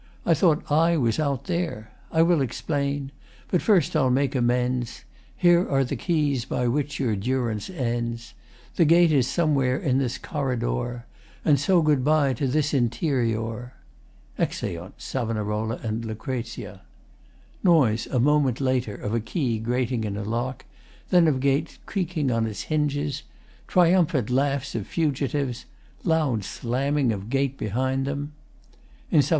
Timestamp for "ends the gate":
7.69-9.11